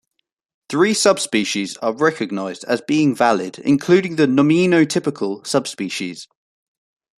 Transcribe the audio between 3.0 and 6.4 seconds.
valid, including the nominotypical subspecies.